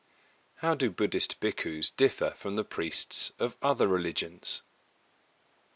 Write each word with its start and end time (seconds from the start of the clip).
How 0.55 0.73
do 0.73 0.89
Buddhist 0.89 1.39
Bhikkhus 1.39 1.95
differ 1.95 2.31
from 2.31 2.55
the 2.55 2.63
priests 2.63 3.31
of 3.37 3.55
other 3.61 3.87
religions? 3.87 4.63
A. 4.65 5.61